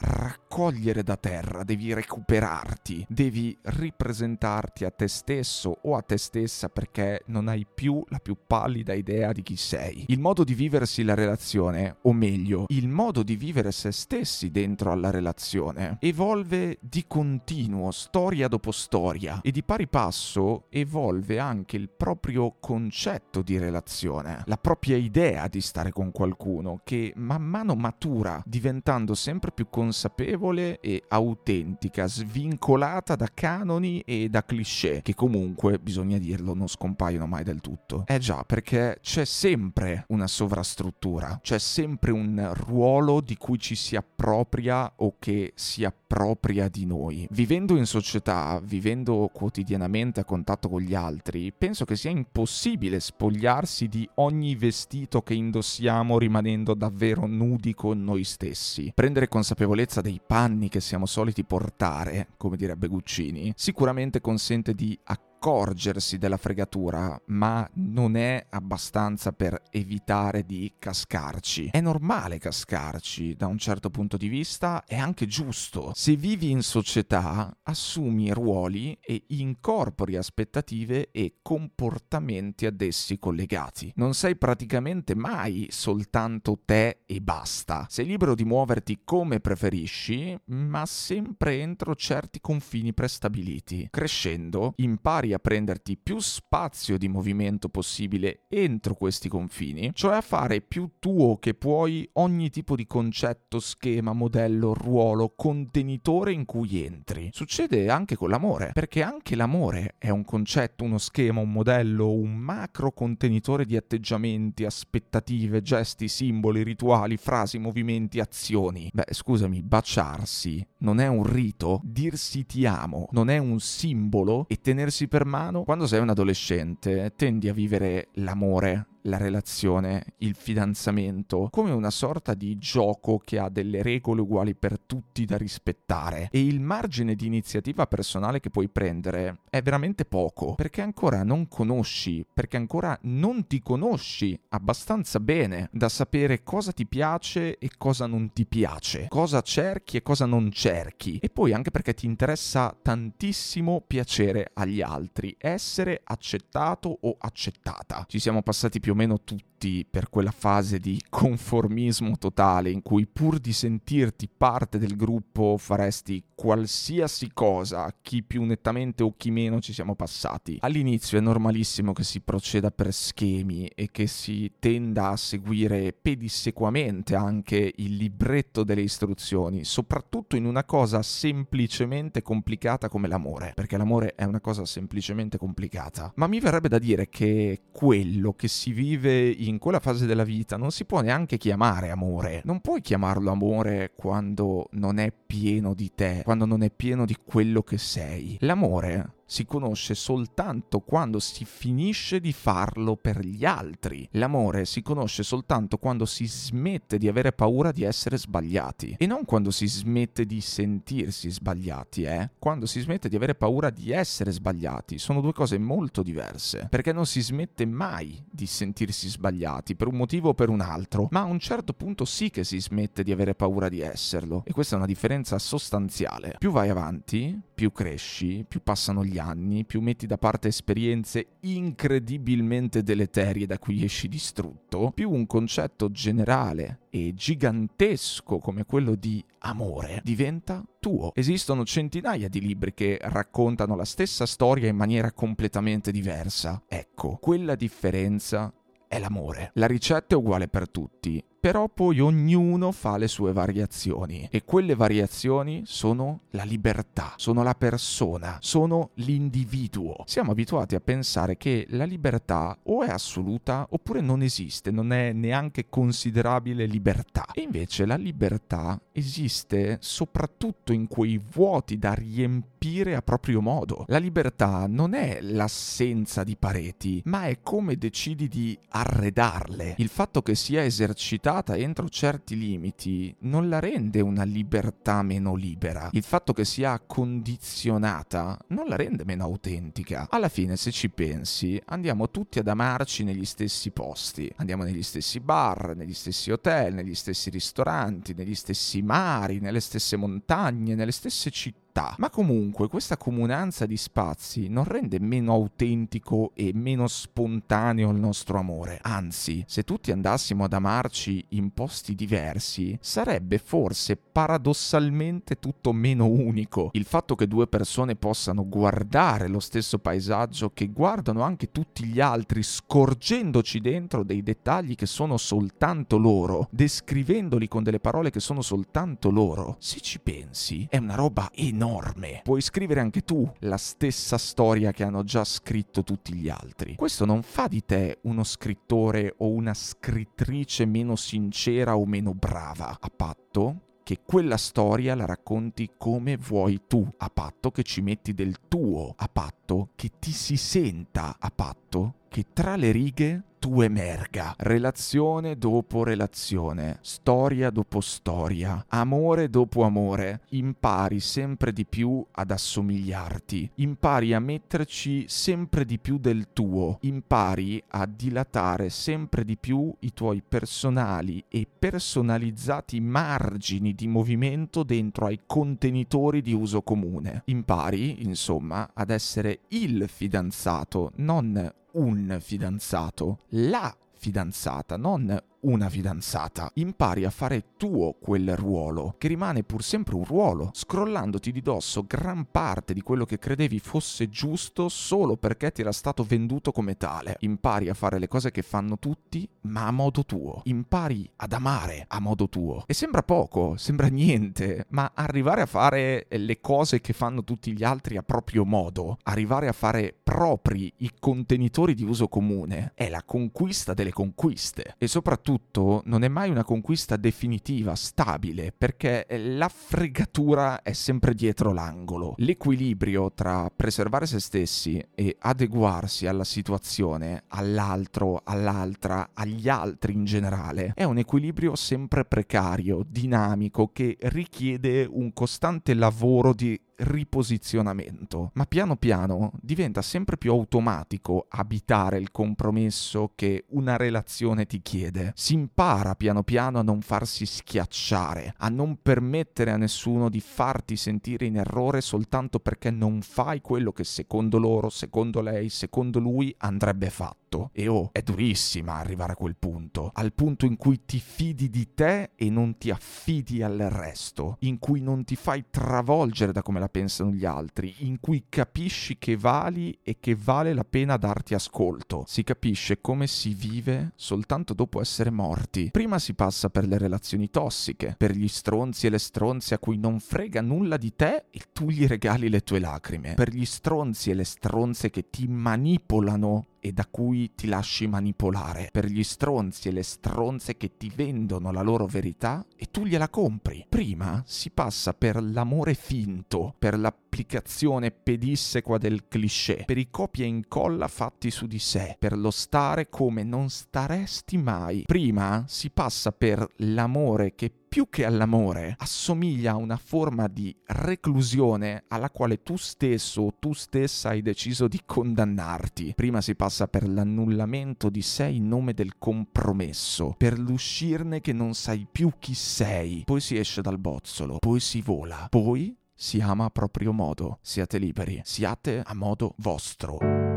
raccogliere 0.53 1.03
da 1.03 1.17
terra, 1.17 1.65
devi 1.65 1.95
recuperarti, 1.95 3.07
devi 3.09 3.57
ripresentarti 3.63 4.85
a 4.85 4.91
te 4.91 5.09
stesso 5.09 5.79
o 5.81 5.97
a 5.97 6.03
te 6.03 6.19
stessa 6.19 6.69
perché 6.69 7.23
non 7.29 7.49
hai 7.49 7.67
più 7.73 8.05
la 8.09 8.19
più 8.19 8.37
pallida 8.47 8.93
idea 8.93 9.33
di 9.33 9.43
chi 9.43 9.57
sei. 9.57 10.05
Il 10.09 10.21
modo 10.21 10.45
di 10.45 10.53
viversi 10.53 11.05
la 11.05 11.15
relazione, 11.15 11.97
o 12.03 12.13
meglio, 12.13 12.67
il 12.69 12.89
modo 12.89 13.23
di 13.23 13.35
vivere 13.35 13.73
se 13.73 13.93
stessi 13.93 14.51
dentro 14.51 14.93
alla 14.93 15.11
relazione 15.11 15.97
evolve 16.01 16.77
di 16.83 17.07
continuo, 17.09 17.91
storia 17.91 18.47
dopo 18.47 18.73
storia, 18.73 19.41
e 19.43 19.53
di 19.53 19.63
pari 19.63 19.89
passo 19.89 20.67
evolve 20.69 21.39
anche 21.39 21.79
il 21.79 21.89
proprio 21.89 22.57
concetto 22.61 23.41
di 23.41 23.57
relazione, 23.57 24.43
la 24.45 24.59
propria 24.59 24.99
idea 24.99 25.49
di 25.49 25.63
stare 25.63 25.93
con 25.93 26.13
qualcuno 26.13 26.81
che 26.85 27.15
man 27.17 27.43
mano 27.43 27.75
matura, 27.75 28.43
diventando 28.45 29.15
sempre 29.15 29.51
più 29.51 29.69
consapevole 29.71 30.41
e 30.81 31.05
autentica, 31.07 32.09
svincolata 32.09 33.15
da 33.15 33.29
canoni 33.33 34.01
e 34.01 34.29
da 34.29 34.45
cliché, 34.45 35.01
che 35.03 35.15
comunque, 35.15 35.79
bisogna 35.79 36.19
dirlo, 36.19 36.53
non 36.53 36.67
scompaiono 36.67 37.27
mai 37.27 37.45
del 37.45 37.61
tutto. 37.61 38.05
Eh 38.09 38.19
già, 38.19 38.43
perché 38.45 38.99
c'è 39.01 39.25
sempre 39.25 40.05
una 40.09 40.27
sovrastruttura, 40.27 41.39
c'è 41.41 41.59
sempre 41.59 42.11
un 42.11 42.51
ruolo 42.55 43.21
di 43.21 43.37
cui 43.37 43.59
ci 43.59 43.77
si 43.77 43.95
appropria 43.95 44.93
o 44.97 45.15
che 45.21 45.53
si 45.55 45.85
appropria 45.85 46.69
di 46.69 46.87
noi. 46.87 47.29
Vivendo 47.31 47.77
in 47.77 47.87
società, 47.87 48.61
vivendo 48.65 49.31
quotidianamente 49.33 50.21
a 50.21 50.25
contatto 50.25 50.69
con 50.69 50.81
gli 50.81 50.95
altri, 50.95 51.53
penso 51.53 51.85
che 51.85 51.95
sia 51.95 52.11
impossibile 52.11 52.99
spogliarsi 52.99 53.87
di 53.87 54.09
ogni 54.17 54.57
vestito 54.57 55.23
che 55.23 55.35
indossiamo 55.35 56.19
rimanendo 56.19 56.75
davvero 56.75 57.27
nudi 57.27 57.75
con 57.75 58.03
noi 58.03 58.25
stessi. 58.25 58.91
Prendere 58.95 59.29
consapevolezza 59.29 60.01
dei 60.01 60.21
panni 60.33 60.71
che 60.71 60.81
siamo 60.81 61.05
soliti 61.05 61.45
portare, 61.45 62.29
come 62.39 62.57
direbbe 62.57 62.89
Guccini, 62.89 63.53
sicuramente 63.55 64.23
consente 64.23 64.73
di 64.75 64.99
accogliere 65.05 65.32
accorgersi 65.43 66.19
della 66.19 66.37
fregatura, 66.37 67.21
ma 67.27 67.69
non 67.75 68.15
è 68.15 68.47
abbastanza 68.51 69.33
per 69.33 69.61
evitare 69.71 70.47
di 70.47 70.73
cascarci. 70.79 71.71
È 71.73 71.81
normale 71.81 72.39
cascarci 72.39 73.35
da 73.35 73.49
un 73.49 73.59
certo 73.59 73.91
punto 73.91 74.17
di 74.17 74.29
vista, 74.29 74.85
è 74.87 74.97
anche 74.97 75.27
giusto. 75.27 75.91
Se 75.97 76.15
vivi 76.15 76.51
in 76.51 76.63
società, 76.63 77.59
assumi 77.65 78.31
ruoli 78.31 78.97
e 79.01 79.25
incorpori 79.31 80.17
aspettative 80.17 81.11
e 81.11 81.39
comportamenti 81.43 82.65
ad 82.65 82.81
essi 82.81 83.19
collegati. 83.19 83.91
Non 83.97 84.15
sei 84.15 84.37
praticamente 84.37 85.17
mai 85.17 85.67
soltanto 85.71 86.61
te 86.65 87.01
e 87.05 87.21
basta. 87.21 87.87
Sei 87.91 88.07
libero 88.07 88.37
di 88.37 88.45
muoverti 88.45 89.01
come 89.03 89.41
preferisci, 89.41 90.39
ma 90.45 90.87
sempre 90.87 91.59
entro 91.59 91.97
certi 91.97 92.41
confini 92.41 92.95
prestabiliti. 92.95 93.89
Crescendo, 93.91 94.75
impari 94.77 95.31
a 95.33 95.39
prenderti 95.39 95.97
più 95.97 96.19
spazio 96.19 96.99
di 96.99 97.09
movimento 97.09 97.69
possibile 97.69 98.43
entro 98.49 98.95
questi 98.95 99.29
confini, 99.29 99.91
cioè 99.95 100.17
a 100.17 100.21
fare 100.21 100.61
più 100.61 100.93
tuo 100.99 101.39
che 101.39 101.55
puoi 101.55 102.09
ogni 102.15 102.51
tipo 102.51 102.77
di 102.77 102.87
concetto, 102.87 103.61
schema, 103.61 104.13
modello, 104.13 104.75
ruolo, 104.75 105.33
contenitore 105.37 106.33
in 106.33 106.45
cui 106.45 106.85
entri. 106.85 107.31
Succede 107.33 107.89
anche 107.89 108.17
con 108.17 108.31
l'amore, 108.31 108.71
perché 108.73 109.03
anche 109.03 109.37
l'amore 109.37 109.95
è 109.99 110.11
un 110.11 110.25
concetto, 110.25 110.85
uno 110.85 110.99
schema, 110.99 111.41
un 111.41 111.53
modello, 111.53 112.11
un 112.11 112.35
macro 112.35 112.93
contenitore 112.93 113.65
di 113.65 113.77
atteggiamenti, 113.77 114.65
aspettative, 114.65 115.63
gesti, 115.63 116.09
simboli, 116.09 116.63
rituali, 116.63 117.17
frasi, 117.17 117.59
movimenti, 117.59 118.21
azioni. 118.21 118.91
Beh, 118.93 119.07
scusami, 119.11 119.63
baciarsi 119.63 120.67
non 120.79 121.01
è 121.01 121.07
un 121.07 121.25
rito, 121.25 121.81
dirsi 121.85 122.45
ti 122.45 122.67
amo 122.67 123.09
non 123.11 123.31
è 123.31 123.39
un 123.39 123.61
simbolo 123.61 124.47
e 124.49 124.61
tenersi 124.61 125.09
per 125.09 125.22
mano, 125.25 125.65
quando 125.65 125.87
sei 125.87 126.01
un 126.01 126.11
adolescente 126.11 127.13
tendi 127.17 127.49
a 127.49 127.53
vivere 127.53 128.09
l'amore 128.15 128.87
la 129.03 129.17
relazione, 129.17 130.05
il 130.19 130.35
fidanzamento, 130.35 131.49
come 131.51 131.71
una 131.71 131.91
sorta 131.91 132.35
di 132.35 132.59
gioco 132.59 133.21
che 133.25 133.39
ha 133.39 133.49
delle 133.49 133.83
regole 133.83 134.21
uguali 134.21 134.55
per 134.55 134.79
tutti 134.79 135.25
da 135.25 135.37
rispettare 135.37 136.29
e 136.31 136.45
il 136.45 136.61
margine 136.61 137.15
di 137.15 137.27
iniziativa 137.27 137.87
personale 137.87 138.41
che 138.41 138.51
puoi 138.51 138.69
prendere 138.69 139.41
è 139.51 139.63
veramente 139.63 140.05
poco, 140.05 140.55
perché 140.55 140.83
ancora 140.83 141.23
non 141.23 141.49
conosci, 141.49 142.25
perché 142.33 142.57
ancora 142.57 142.99
non 143.03 143.47
ti 143.47 143.61
conosci 143.61 144.39
abbastanza 144.51 145.21
bene 145.21 145.69
da 145.73 145.89
sapere 145.89 146.43
cosa 146.43 146.73
ti 146.73 146.87
piace 146.87 147.59
e 147.59 147.71
cosa 147.77 148.07
non 148.07 148.33
ti 148.33 148.47
piace, 148.47 149.07
cosa 149.09 149.41
cerchi 149.41 149.97
e 149.97 150.03
cosa 150.03 150.27
non 150.27 150.51
cerchi 150.51 151.19
e 151.19 151.29
poi 151.29 151.53
anche 151.53 151.71
perché 151.71 151.95
ti 151.95 152.07
interessa 152.07 152.77
tantissimo 152.81 153.83
piacere 153.87 154.51
agli 154.55 154.81
altri, 154.81 155.35
essere 155.39 156.01
accettato 156.05 156.99
o 157.01 157.17
accettata. 157.19 158.05
Ci 158.09 158.19
siamo 158.19 158.43
passati 158.43 158.81
più 158.81 158.92
o 158.93 158.95
meno 158.95 159.21
tutti 159.23 159.51
per 159.89 160.11
quella 160.11 160.33
fase 160.33 160.81
di 160.81 161.01
conformismo 161.09 162.19
totale 162.19 162.71
in 162.71 162.83
cui 162.83 163.07
pur 163.07 163.39
di 163.39 163.53
sentirti 163.53 164.29
parte 164.37 164.77
del 164.77 164.97
gruppo 164.97 165.57
faresti 165.57 166.23
qualsiasi 166.35 167.31
cosa, 167.33 167.95
chi 168.03 168.25
più 168.25 168.43
nettamente 168.43 169.05
o 169.05 169.15
chi 169.17 169.31
meno 169.31 169.61
ci 169.61 169.73
siamo 169.73 169.95
passati. 169.95 170.59
All'inizio 170.63 171.17
è 171.17 171.21
normalissimo 171.21 171.93
che 171.93 172.03
si 172.03 172.21
proceda 172.21 172.73
per 172.73 172.93
schemi 172.93 173.67
e 173.69 173.91
che 173.93 174.09
si 174.09 174.51
tenda 174.59 175.11
a 175.11 175.17
seguire 175.17 175.93
pedissequamente 175.93 177.15
anche 177.15 177.73
il 177.77 177.95
libretto 177.95 178.65
delle 178.65 178.81
istruzioni, 178.81 179.63
soprattutto 179.63 180.35
in 180.35 180.45
una 180.45 180.65
cosa 180.65 181.03
semplicemente 181.03 182.23
complicata 182.23 182.89
come 182.89 183.07
l'amore, 183.07 183.53
perché 183.55 183.77
l'amore 183.77 184.15
è 184.17 184.25
una 184.25 184.41
cosa 184.41 184.65
semplicemente 184.65 185.39
complicata. 185.39 186.13
Ma 186.17 186.27
mi 186.27 186.41
verrebbe 186.41 186.69
da 186.69 186.81
dire 186.81 187.09
che 187.09 187.61
quello 187.71 188.33
che 188.33 188.49
si 188.49 188.73
vive 188.73 188.82
in 188.91 189.59
quella 189.59 189.81
fase 189.81 190.07
della 190.07 190.25
vita 190.25 190.57
non 190.57 190.71
si 190.71 190.85
può 190.85 191.01
neanche 191.01 191.39
chiamare 191.39 191.91
amore. 191.91 192.43
Non 192.45 192.61
puoi 192.61 192.81
chiamarlo 192.81 193.31
amore 193.31 193.93
quando 193.95 194.69
non 194.73 194.99
è 194.99 195.13
pieno 195.13 195.75
di 195.75 195.93
te, 195.95 196.23
quando 196.25 196.47
non 196.47 196.63
è 196.63 196.71
pieno 196.71 197.05
di 197.05 197.17
quello 197.25 197.63
che 197.63 197.79
sei. 197.79 198.37
L'amore 198.41 199.21
si 199.25 199.45
conosce 199.47 199.95
soltanto 199.95 200.81
quando 200.81 201.19
si 201.19 201.45
finisce 201.45 202.21
di 202.21 202.33
farlo 202.33 202.97
per 202.97 203.25
gli 203.25 203.45
altri. 203.45 204.07
L'amore 204.13 204.65
si 204.65 204.83
conosce 204.83 205.23
soltanto 205.23 205.79
quando 205.79 206.05
si 206.05 206.27
smette 206.27 206.99
di 206.99 207.09
avere 207.09 207.33
paura 207.33 207.73
di 207.73 207.83
essere 207.83 208.19
sbagliati. 208.19 208.97
E 208.99 209.07
non 209.07 209.25
quando 209.25 209.51
si 209.51 209.67
smette 209.67 210.27
di 210.27 210.41
sentirsi 210.41 211.31
sbagliati, 211.31 212.03
eh? 212.03 212.31
Quando 212.39 212.67
si 212.67 212.81
smette 212.81 213.09
di 213.09 213.17
avere 213.17 213.35
paura 213.35 213.71
di 213.71 213.91
essere 213.91 214.31
sbagliati. 214.33 214.99
Sono 214.99 215.21
due 215.21 215.33
cose 215.33 215.59
molto 215.59 216.03
diverse. 216.03 216.67
Perché 216.69 216.93
non 216.93 217.07
si 217.07 217.21
smette 217.21 217.65
mai 217.65 218.23
di 218.31 218.47
sentirsi 218.47 219.09
sbagliati, 219.09 219.77
per 219.77 219.89
un 219.89 219.97
motivo 219.97 220.31
o 220.31 220.35
per 220.35 220.49
un 220.49 220.61
altro. 220.61 221.09
Ma 221.11 221.21
a 221.21 221.25
un 221.25 221.39
certo 221.39 221.73
punto 221.73 222.05
sì 222.05 222.31
che 222.31 222.45
si 222.45 222.61
smette 222.61 223.03
di 223.03 223.13
avere 223.13 223.35
paura 223.35 223.69
di 223.69 223.81
esserlo. 223.81 224.43
E 224.45 224.53
questa 224.53 224.75
è 224.75 224.79
una 224.79 224.87
differenza 224.87 225.39
sostanziale. 225.39 226.37
Più 226.39 226.51
vai 226.51 226.69
avanti, 226.69 227.41
più 227.55 227.73
cresci, 227.73 228.45
più 228.47 228.63
passano 228.63 229.05
gli 229.05 229.19
più 229.67 229.81
metti 229.81 230.07
da 230.07 230.19
parte 230.19 230.49
esperienze 230.49 231.39
incredibilmente 231.41 232.83
deleterie 232.83 233.47
da 233.47 233.59
cui 233.59 233.85
esci 233.85 234.09
distrutto, 234.09 234.91
più 234.95 235.11
un 235.11 235.27
concetto 235.27 235.91
generale 235.91 236.81
e 236.91 237.15
gigantesco 237.15 238.39
come 238.39 238.65
quello 238.65 238.95
di 238.95 239.25
amore 239.41 240.01
diventa 240.03 240.65
tuo. 240.81 241.13
Esistono 241.15 241.65
centinaia 241.65 242.29
di 242.29 242.41
libri 242.41 242.75
che 242.75 242.99
raccontano 243.01 243.77
la 243.77 243.85
stessa 243.85 244.27
storia 244.27 244.69
in 244.69 244.77
maniera 244.77 245.13
completamente 245.13 245.93
diversa. 245.93 246.63
Ecco, 246.67 247.19
quella 247.21 247.55
differenza 247.55 248.53
è 248.89 248.99
l'amore. 248.99 249.53
La 249.55 249.67
ricetta 249.67 250.15
è 250.15 250.19
uguale 250.19 250.49
per 250.49 250.69
tutti, 250.69 251.23
però 251.43 251.69
poi 251.69 251.99
ognuno 251.99 252.71
fa 252.71 252.97
le 252.97 253.09
sue 253.09 253.33
variazioni 253.33 254.29
e 254.31 254.45
quelle 254.45 254.77
variazioni 254.77 255.65
sono 255.67 256.21
la 256.31 256.45
libertà, 256.45 257.15
sono 257.17 257.43
la 257.43 257.57
persona, 257.57 258.39
sono 258.41 258.91
l'individuo. 258.95 260.05
Siamo 260.07 260.31
abituati 260.31 260.77
a 260.77 260.81
pensare 260.81 261.37
che 261.37 261.67
la 261.71 261.83
libertà 261.83 262.57
o 262.63 262.85
è 262.85 262.91
assoluta 262.91 263.67
oppure 263.71 264.01
non 264.01 264.23
esiste, 264.23 264.71
non 264.71 264.93
è 264.93 265.11
neanche 265.11 265.67
considerabile 265.69 266.65
libertà. 266.65 267.25
E 267.35 267.41
invece 267.41 267.87
la 267.87 267.97
libertà 267.97 268.81
esiste 268.93 269.79
soprattutto 269.81 270.73
in 270.73 270.87
quei 270.87 271.19
vuoti 271.19 271.77
da 271.77 271.93
riempire 271.93 272.95
a 272.95 273.03
proprio 273.03 273.41
modo. 273.41 273.85
La 273.89 273.99
libertà 273.99 274.69
non 274.69 274.95
è 274.95 275.19
l'assenza 275.21 276.23
di 276.23 276.37
pareti, 276.37 277.03
ma 277.07 277.25
è 277.25 277.41
come 277.43 277.75
decidi 277.75 278.29
di 278.29 278.57
arredarle. 278.69 279.75
Il 279.79 279.89
fatto 279.89 280.23
che 280.23 280.37
sia 280.37 280.63
esercitata 280.63 281.32
limitata 281.33 281.57
entro 281.57 281.89
certi 281.89 282.37
limiti 282.37 283.15
non 283.21 283.49
la 283.49 283.59
rende 283.59 284.01
una 284.01 284.25
libertà 284.25 285.03
meno 285.03 285.35
libera. 285.35 285.89
Il 285.93 286.03
fatto 286.03 286.33
che 286.33 286.45
sia 286.45 286.79
condizionata 286.85 288.39
non 288.49 288.69
la 288.69 288.77
rende 288.77 289.05
meno 289.05 289.25
autentica. 289.25 290.09
Alla 290.11 290.29
fine, 290.29 290.57
se 290.57 290.71
ci 290.71 290.91
pensi, 290.91 291.61
andiamo 291.67 292.11
tutti 292.11 292.39
ad 292.39 292.49
amarci 292.49 293.05
negli 293.05 293.25
stessi 293.25 293.71
posti. 293.71 294.31
Andiamo 294.37 294.65
negli 294.65 294.83
stessi 294.83 295.21
bar, 295.21 295.75
negli 295.75 295.95
stessi 295.95 296.31
hotel, 296.31 296.75
negli 296.75 296.95
stessi 296.95 297.31
ristoranti, 297.31 298.15
negli 298.15 298.35
stessi 298.35 298.83
mari, 298.83 299.41
nelle 299.41 299.61
stesse 299.61 299.97
montagne, 299.97 300.75
nelle 300.75 300.93
stesse 300.93 301.31
città 301.31 301.62
città, 301.73 301.95
ma 301.97 302.11
comunque 302.11 302.69
questa 302.69 302.99
comunanza 302.99 303.65
di 303.65 303.79
spazi 303.79 304.49
non 304.49 304.65
rende 304.65 305.01
meno 305.01 305.33
autentico 305.33 306.33
e 306.35 306.53
meno 306.55 306.87
spontaneo 306.87 307.91
il 307.91 307.99
nostro 307.99 308.39
amore. 308.39 308.79
Anzi, 308.83 309.43
se 309.47 309.63
tutti 309.63 309.91
andassimo 309.91 310.45
ad 310.45 310.53
amarci 310.53 311.25
in 311.31 311.53
posti 311.53 311.95
diversi, 311.95 312.77
sarebbe 312.81 313.39
forse 313.39 313.97
paradossalmente 313.97 315.39
tutto 315.39 315.73
meno 315.73 316.07
unico. 316.07 316.69
Il 316.73 316.85
fatto 316.85 317.15
che 317.15 317.27
due 317.27 317.47
persone 317.47 317.97
possano 317.97 318.47
guardare 318.47 319.29
lo 319.29 319.41
stesso 319.41 319.79
paesaggio, 319.79 320.51
che 320.53 320.67
guardano 320.69 321.23
anche 321.23 321.51
tutti 321.51 321.85
gli 321.85 322.01
altri, 322.01 322.43
scorgendoci 322.43 323.61
dentro 323.61 324.03
dei 324.05 324.23
dettagli 324.23 324.75
che 324.75 324.87
sono 324.87 325.17
soltanto 325.17 325.97
loro, 325.97 326.49
descrivendoli 326.51 327.49
con 327.49 327.63
delle 327.63 327.81
parole 327.81 328.11
che 328.11 328.21
sono 328.21 328.43
soltanto 328.43 329.11
loro, 329.11 329.57
se 329.59 329.81
ci 329.81 329.99
pensi, 330.01 330.67
è 330.69 330.77
una 330.77 330.95
roba 330.95 331.31
enorme 331.33 331.62
enorme. 331.63 332.21
Puoi 332.25 332.41
scrivere 332.41 332.81
anche 332.81 333.03
tu 333.03 333.31
la 333.41 333.57
stessa 333.57 334.19
storia 334.19 334.73
che 334.73 334.83
hanno 334.83 335.05
già 335.05 335.25
scritto 335.25 335.85
tutti 335.85 336.13
gli 336.15 336.29
altri. 336.29 336.75
Questo 336.75 337.05
non 337.05 337.23
fa 337.23 337.47
di 337.47 337.65
te 337.65 337.99
uno 338.03 338.25
scrittore 338.25 339.15
o 339.19 339.29
una 339.29 339.55
scrittrice 339.55 340.67
meno 340.67 340.97
sincera 340.97 341.77
o 341.77 341.87
meno 341.87 342.15
brava, 342.15 342.77
a 342.81 342.91
patto 342.95 343.71
che 343.85 344.01
quella 344.05 344.37
storia 344.37 344.95
la 344.95 345.07
racconti 345.07 345.71
come 345.77 346.17
vuoi 346.17 346.63
tu, 346.67 346.87
a 346.99 347.09
patto 347.09 347.51
che 347.51 347.63
ci 347.63 347.81
metti 347.81 348.13
del 348.13 348.37
tuo, 348.49 348.93
a 348.97 349.09
patto 349.09 349.71
che 349.75 349.91
ti 349.99 350.13
si 350.13 350.37
senta, 350.37 351.17
a 351.19 351.31
patto 351.35 351.95
che 352.09 352.27
tra 352.33 352.57
le 352.57 352.71
righe 352.71 353.23
tu 353.43 353.61
emerga, 353.61 354.37
relazione 354.39 355.37
dopo 355.37 355.83
relazione, 355.83 356.79
storia 356.81 357.51
dopo 357.51 357.81
storia, 357.81 358.65
amore 358.69 359.31
dopo 359.31 359.65
amore, 359.65 360.21
impari 360.29 361.01
sempre 361.01 361.53
di 361.53 361.67
più 361.67 362.07
ad 362.13 362.31
assomigliarti, 362.31 363.51
impari 363.57 364.15
a 364.15 364.21
metterci 364.21 365.07
sempre 365.09 365.65
di 365.65 365.81
più 365.81 365.99
del 365.99 366.29
tuo, 366.33 366.79
impari 366.83 367.61
a 367.71 367.85
dilatare 367.85 368.71
sempre 368.71 369.25
di 369.25 369.37
più 369.37 369.75
i 369.81 369.93
tuoi 369.93 370.23
personali 370.27 371.25
e 371.27 371.45
personalizzati 371.59 372.79
margini 372.79 373.75
di 373.75 373.89
movimento 373.89 374.63
dentro 374.63 375.07
ai 375.07 375.19
contenitori 375.27 376.23
di 376.23 376.33
uso 376.33 376.63
comune. 376.63 377.23
Impari, 377.25 378.05
insomma, 378.05 378.71
ad 378.73 378.91
essere 378.91 379.41
il 379.49 379.89
fidanzato, 379.89 380.93
non 380.99 381.53
un 381.73 382.19
fidanzato, 382.21 383.21
la 383.31 383.75
fidanzata, 383.97 384.77
non 384.77 385.21
una 385.43 385.69
fidanzata. 385.69 386.51
Impari 386.55 387.05
a 387.05 387.11
fare 387.11 387.55
tuo 387.57 387.95
quel 387.95 388.37
ruolo, 388.37 388.95
che 388.99 389.09
rimane 389.09 389.43
pur 389.43 389.63
sempre 389.63 389.95
un 389.95 390.05
ruolo, 390.05 390.51
scrollandoti 390.53 391.33
di 391.33 391.41
dosso 391.41 391.85
gran 391.87 392.27
parte 392.31 392.75
di 392.75 392.83
quello 392.83 393.05
che 393.05 393.19
credevi 393.19 393.59
fosse 393.59 394.09
giusto 394.09 394.69
solo 394.69 395.17
perché 395.17 395.53
ti 395.53 395.61
era 395.61 395.73
stato 395.73 396.05
venduto 396.05 396.53
come 396.53 396.77
tale. 396.77 397.17
Impari 397.21 397.69
a 397.69 397.75
fare 397.75 397.99
le 397.99 398.09
cose 398.09 398.31
che 398.31 398.43
fanno 398.43 398.79
tutti, 398.79 399.29
ma 399.43 399.67
a 399.67 399.71
modo 399.71 400.05
tuo. 400.05 400.43
Impari 400.45 401.11
ad 401.17 401.33
amare 401.33 401.85
a 401.89 402.01
modo 402.01 402.29
tuo. 402.29 402.65
E 402.67 402.75
sembra 402.75 403.03
poco, 403.03 403.57
sembra 403.57 403.89
niente, 403.89 404.67
ma 404.71 404.93
arrivare 404.95 405.43
a 405.43 405.47
fare 405.47 406.07
le 406.09 406.41
cose 406.41 406.81
che 406.81 406.93
fanno 406.93 407.25
tutti 407.25 407.53
gli 407.53 407.65
altri 407.65 407.97
a 407.97 408.03
proprio 408.03 408.45
modo, 408.45 408.99
arrivare 409.05 409.49
a 409.49 409.53
fare 409.53 409.95
propri 410.03 410.73
i 410.79 410.93
contenitori 410.99 411.75
di 411.75 411.85
uso 411.85 412.09
comune, 412.09 412.73
è 412.75 412.89
la 412.89 413.03
conquista 413.03 413.75
delle 413.75 413.93
conquiste. 413.93 414.75
E 414.79 414.87
soprattutto 414.87 415.32
soprattutto 415.33 415.83
non 415.87 416.05
è 416.05 416.09
mai 416.09 416.31
una 416.31 416.45
conquista 416.45 416.97
definitiva, 416.97 417.75
stabile, 417.75 418.53
perché 418.57 419.07
la 419.19 419.49
fregatura 419.49 420.63
è 420.63 420.73
sempre 420.73 421.15
dietro 421.15 421.53
l'angolo. 421.53 422.15
L'equilibrio 422.19 423.13
tra 423.13 423.51
preservare 423.55 424.07
se 424.07 424.21
stessi 424.21 424.85
e 424.95 425.17
adeguarsi 425.19 426.07
alla 426.07 426.25
situazione, 426.25 427.25
all'altro, 427.29 428.21
all'altra, 428.25 429.11
agli 429.15 429.49
altri 429.49 429.95
in 429.95 430.05
generale, 430.05 430.73
è 430.75 430.85
un 430.85 430.99
equilibrio 430.99 431.55
sempre 431.57 432.05
precario, 432.05 432.85
dinamico, 432.87 433.71
che 433.73 433.97
richiede 434.01 434.87
un 434.91 435.13
costante 435.13 435.75
lavoro 435.75 436.35
di 436.35 436.61
riposizionamento, 436.83 438.31
ma 438.35 438.47
piano 438.47 438.77
piano 438.77 439.33
diventa 439.41 439.83
sempre 439.83 440.17
più 440.17 440.33
automatico 440.33 441.27
abitare 441.29 441.99
il 441.99 442.11
compromesso 442.11 443.13
che 443.15 443.45
una 443.51 443.77
relazione 443.77 444.47
ti 444.47 444.61
chiede. 444.63 445.13
Si 445.15 445.35
impara 445.35 445.95
piano 445.95 446.23
piano 446.23 446.59
a 446.59 446.63
non 446.63 446.81
farsi 446.81 447.27
schiacciare, 447.27 448.35
a 448.39 448.49
non 448.49 448.79
permettere 448.83 449.51
a 449.51 449.57
nessuno 449.57 450.09
di 450.09 450.21
farti 450.21 450.77
sentire 450.77 451.27
in 451.27 451.37
errore 451.37 451.81
soltanto 451.81 452.41
perché 452.41 452.71
non 452.71 453.01
fai 453.03 453.41
quello 453.41 453.73
che 453.73 453.85
secondo 453.85 454.39
loro, 454.39 454.69
secondo 454.69 455.21
lei, 455.21 455.49
secondo 455.49 455.99
lui 455.99 456.35
andrebbe 456.39 456.91
fatto 456.91 457.22
tutto. 457.33 457.51
E 457.53 457.69
oh, 457.69 457.89
è 457.93 458.03
durissima 458.03 458.75
arrivare 458.75 459.13
a 459.13 459.17
quel 459.17 459.37
punto, 459.37 459.91
al 459.95 460.13
punto 460.13 460.45
in 460.45 460.57
cui 460.57 460.85
ti 460.85 461.01
fidi 461.01 461.49
di 461.49 461.73
te 461.75 462.11
e 462.15 462.29
non 462.29 462.59
ti 462.59 462.71
affidi 462.71 463.43
al 463.43 463.57
resto, 463.57 464.37
in 464.41 464.59
cui 464.59 464.81
non 464.81 465.05
ti 465.05 465.17
fai 465.17 465.45
travolgere 465.51 466.33
da 466.33 466.43
come 466.43 466.61
la 466.61 466.69
pensano 466.69 467.11
gli 467.11 467.25
altri, 467.25 467.75
in 467.79 467.99
cui 468.01 468.27
capisci 468.29 468.99
che 468.99 469.17
vali 469.17 469.79
e 469.83 469.97
che 469.99 470.15
vale 470.15 470.53
la 470.53 470.65
pena 470.65 470.97
darti 470.97 471.35
ascolto. 471.35 472.05
Si 472.07 472.23
capisce 472.23 472.81
come 472.81 473.07
si 473.07 473.33
vive 473.35 473.93
soltanto 473.97 474.53
dopo 474.53 474.81
essere 474.81 475.11
morti. 475.11 475.71
Prima 475.71 475.99
si 475.99 476.15
passa 476.15 476.51
per 476.51 476.67
le 476.67 476.79
relazioni 476.79 477.31
tossiche, 477.31 477.95
per 477.97 478.13
gli 478.13 478.29
stronzi 478.29 478.87
e 478.87 478.91
le 478.91 478.99
stronze 478.99 479.55
a 479.55 479.59
cui 479.59 479.79
non 479.79 480.01
frega 480.01 480.41
nulla 480.41 480.77
di 480.77 480.95
te 480.95 481.25
e 481.31 481.41
tu 481.53 481.71
gli 481.71 481.87
regali 481.87 482.29
le 482.29 482.41
tue 482.41 482.59
lacrime, 482.59 483.15
per 483.15 483.31
gli 483.31 483.45
stronzi 483.45 484.11
e 484.11 484.15
le 484.15 484.25
stronze 484.25 484.91
che 484.91 485.09
ti 485.09 485.27
manipolano 485.27 486.47
e 486.65 486.71
da 486.71 486.87
cui 486.87 487.35
ti 487.35 487.49
lasci 487.49 487.89
manipolare, 487.89 488.69
per 488.71 488.87
gli 488.87 489.03
stronzi 489.03 489.69
e 489.69 489.73
le 489.73 489.83
stronze 489.83 490.57
che 490.57 490.77
ti 490.77 490.93
vendono 490.95 491.51
la 491.51 491.61
loro 491.61 491.87
verità 491.87 492.47
e 492.57 492.67
tu 492.71 492.85
gliela 492.85 493.09
compri. 493.09 493.67
Prima 493.69 494.23
si 494.25 494.51
passa 494.51 494.93
per 494.93 495.21
l'amore 495.21 495.75
finto, 495.75 496.55
per 496.57 496.79
l'applicazione 496.79 497.91
pedissequa 497.91 498.79
del 498.79 499.09
cliché, 499.09 499.65
per 499.67 499.77
i 499.77 499.91
copia 499.91 500.25
e 500.25 500.29
incolla 500.29 500.87
fatti 500.87 501.33
su 501.33 501.49
di 501.49 501.59
sé, 501.59 501.97
per 501.99 502.17
lo 502.17 502.31
stare 502.31 502.89
come 502.89 503.25
non 503.25 503.51
staresti 503.51 504.37
mai. 504.37 504.85
Prima 504.87 505.45
si 505.49 505.71
passa 505.71 506.13
per 506.13 506.47
l'amore 506.59 507.35
che 507.35 507.53
più 507.73 507.89
che 507.89 508.05
all'amore, 508.05 508.75
assomiglia 508.81 509.53
a 509.53 509.57
una 509.57 509.79
forma 509.79 510.29
di 510.29 510.55
reclusione 510.67 511.85
alla 511.89 512.11
quale 512.11 512.43
tu 512.43 512.59
stesso 512.59 513.23
o 513.23 513.35
tu 513.39 513.55
stessa 513.55 514.11
hai 514.11 514.21
deciso 514.21 514.69
di 514.69 514.83
condannarti. 514.85 515.95
Prima 515.97 516.21
si 516.21 516.35
passa 516.35 516.69
per 516.69 516.87
l'annullamento 516.87 517.89
di 517.89 518.03
sé 518.03 518.27
in 518.27 518.47
nome 518.47 518.75
del 518.75 518.99
compromesso, 518.99 520.15
per 520.19 520.39
l'uscirne 520.39 521.23
che 521.23 521.33
non 521.33 521.55
sai 521.55 521.87
più 521.91 522.13
chi 522.19 522.35
sei, 522.35 523.05
poi 523.07 523.23
si 523.23 523.39
esce 523.39 523.63
dal 523.63 523.79
bozzolo, 523.79 524.37
poi 524.39 524.61
si 524.61 524.83
vola, 524.83 525.27
poi 525.31 525.75
si 525.95 526.21
ama 526.21 526.45
a 526.45 526.51
proprio 526.51 526.93
modo. 526.93 527.39
Siate 527.41 527.79
liberi, 527.79 528.21
siate 528.23 528.83
a 528.85 528.95
modo 528.95 529.33
vostro. 529.39 530.32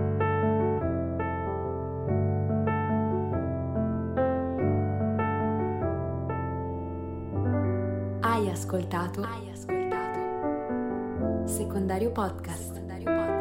Ascoltato? 8.66 9.22
Hai 9.22 9.52
ascoltato? 9.52 10.20
Secondario 11.46 12.12
podcast. 12.12 12.74
Secondario 12.74 13.06
podcast. 13.06 13.35